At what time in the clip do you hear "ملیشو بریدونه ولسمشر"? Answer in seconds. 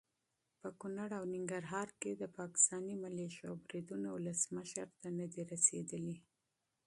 3.03-4.87